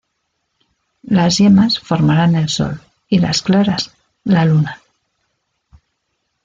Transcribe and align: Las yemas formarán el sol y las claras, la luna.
Las 1.03 1.37
yemas 1.37 1.77
formarán 1.77 2.33
el 2.33 2.49
sol 2.49 2.81
y 3.07 3.19
las 3.19 3.43
claras, 3.43 3.95
la 4.23 4.45
luna. 4.45 4.81